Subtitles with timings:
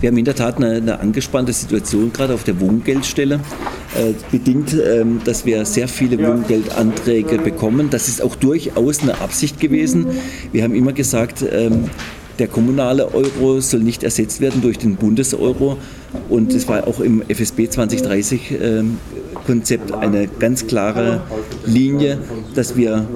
[0.00, 4.74] Wir haben in der Tat eine, eine angespannte Situation gerade auf der Wohngeldstelle, äh, bedingt,
[4.74, 7.90] ähm, dass wir sehr viele Wohngeldanträge bekommen.
[7.90, 10.06] Das ist auch durchaus eine Absicht gewesen.
[10.52, 11.90] Wir haben immer gesagt, ähm,
[12.38, 15.76] der kommunale Euro soll nicht ersetzt werden durch den Bundeseuro.
[16.30, 18.96] Und es war auch im FSB 2030 ähm,
[19.46, 21.20] Konzept eine ganz klare
[21.66, 22.18] Linie,
[22.54, 23.06] dass wir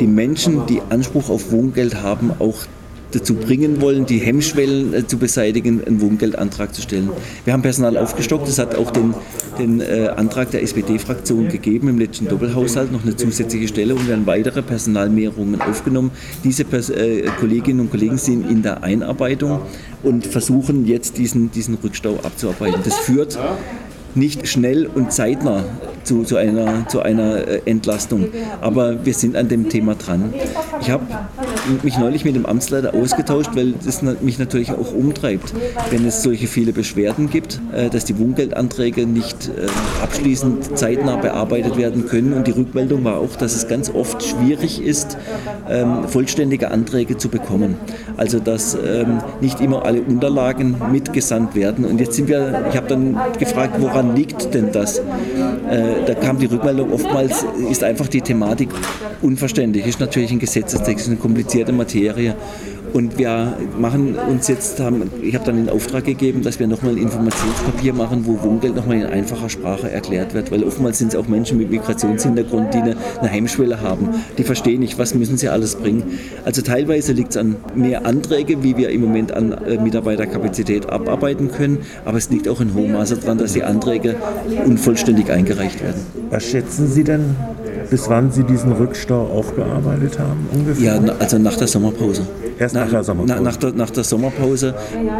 [0.00, 2.64] die Menschen, die Anspruch auf Wohngeld haben, auch
[3.12, 7.10] dazu bringen wollen, die Hemmschwellen äh, zu beseitigen, einen Wohngeldantrag zu stellen.
[7.44, 8.48] Wir haben Personal aufgestockt.
[8.48, 9.14] Es hat auch den,
[9.58, 14.14] den äh, Antrag der SPD-Fraktion gegeben, im letzten Doppelhaushalt noch eine zusätzliche Stelle und wir
[14.14, 16.10] haben weitere Personalmehrungen aufgenommen.
[16.44, 19.60] Diese Pers äh, Kolleginnen und Kollegen sind in der Einarbeitung
[20.02, 22.80] und versuchen jetzt diesen, diesen Rückstau abzuarbeiten.
[22.84, 23.38] Das führt
[24.14, 25.64] nicht schnell und zeitnah
[26.04, 28.28] zu, zu, einer, zu einer äh, Entlastung.
[28.60, 30.32] Aber wir sind an dem Thema dran.
[30.80, 31.04] Ich habe
[31.82, 35.52] mich neulich mit dem Amtsleiter ausgetauscht, weil das mich natürlich auch umtreibt,
[35.90, 39.66] wenn es solche viele Beschwerden gibt, äh, dass die Wohngeldanträge nicht äh,
[40.02, 42.32] abschließend zeitnah bearbeitet werden können.
[42.32, 45.16] Und die Rückmeldung war auch, dass es ganz oft schwierig ist,
[45.68, 47.76] ähm, vollständige Anträge zu bekommen.
[48.16, 51.84] Also dass ähm, nicht immer alle Unterlagen mitgesandt werden.
[51.84, 55.00] Und jetzt sind wir, ich habe dann gefragt, woran liegt denn das?
[56.06, 58.70] da kam die Rückmeldung, oftmals ist einfach die Thematik
[59.22, 59.86] unverständlich.
[59.86, 62.34] Ist natürlich ein Gesetzestext, eine komplizierte Materie.
[62.92, 64.82] Und wir machen uns jetzt,
[65.22, 68.96] ich habe dann den Auftrag gegeben, dass wir nochmal ein Informationspapier machen, wo Wohngeld nochmal
[68.96, 72.96] in einfacher Sprache erklärt wird, weil oftmals sind es auch Menschen mit Migrationshintergrund, die eine,
[73.20, 74.08] eine Hemmschwelle haben.
[74.38, 76.18] Die verstehen nicht, was müssen sie alles bringen.
[76.44, 81.52] Also teilweise liegt es an mehr Anträge, wie wir im Moment an äh, Mitarbeiterkapazität abarbeiten
[81.52, 83.89] können, aber es liegt auch in hohem Maße daran, dass die Anträge
[84.66, 86.00] unvollständig eingereicht werden.
[86.30, 87.36] Was schätzen Sie denn,
[87.90, 91.00] bis wann Sie diesen Rückstau aufgearbeitet haben ungefähr?
[91.02, 92.26] Ja, also nach der Sommerpause.
[92.60, 93.42] Erst nach, nach der Sommerpause.
[93.42, 94.74] Nach, der, nach der Sommerpause.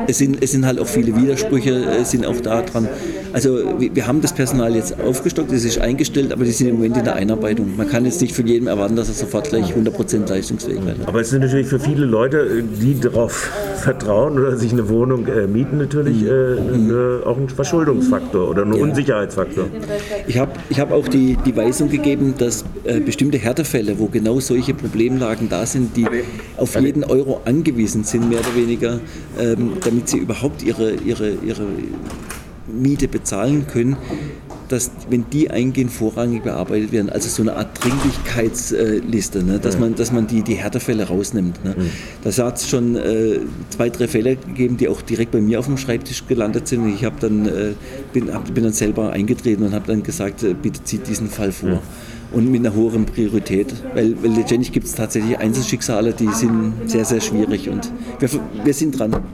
[0.07, 2.87] Es sind, es sind halt auch viele Widersprüche, äh, sind auch da dran.
[3.33, 6.99] Also wir haben das Personal jetzt aufgestockt, es ist eingestellt, aber die sind im Moment
[6.99, 7.77] in der Einarbeitung.
[7.77, 10.97] Man kann jetzt nicht von jedem erwarten, dass er sofort gleich 100% leistungsfähig wird.
[11.07, 15.47] Aber es sind natürlich für viele Leute, die darauf vertrauen oder sich eine Wohnung äh,
[15.47, 17.21] mieten, natürlich äh, mhm.
[17.23, 18.83] äh, auch ein Verschuldungsfaktor oder ein ja.
[18.83, 19.67] Unsicherheitsfaktor.
[20.27, 24.41] Ich habe ich hab auch die, die Weisung gegeben, dass äh, bestimmte Härtefälle, wo genau
[24.41, 26.07] solche Problemlagen da sind, die
[26.57, 29.01] auf jeden Euro angewiesen sind, mehr oder weniger,
[29.39, 31.67] ähm, damit sie überhaupt ihre, ihre, ihre
[32.67, 33.97] Miete bezahlen können,
[34.71, 37.11] dass, wenn die eingehen, vorrangig bearbeitet werden.
[37.11, 39.59] Also so eine Art Dringlichkeitsliste, ne?
[39.59, 41.65] dass, man, dass man die, die Härtefälle rausnimmt.
[41.65, 41.75] Ne?
[41.77, 41.91] Mhm.
[42.23, 45.67] Da hat es schon äh, zwei, drei Fälle gegeben, die auch direkt bei mir auf
[45.67, 46.89] dem Schreibtisch gelandet sind.
[46.95, 47.73] Ich hab dann, äh,
[48.13, 51.53] bin, hab, bin dann selber eingetreten und habe dann gesagt, äh, bitte zieht diesen Fall
[51.53, 51.71] vor.
[51.71, 51.79] Mhm
[52.33, 53.73] und mit einer hohen Priorität.
[53.95, 58.29] Weil, weil letztendlich gibt es tatsächlich Einzelschicksale, die sind sehr, sehr schwierig und wir,
[58.65, 59.17] wir sind dran.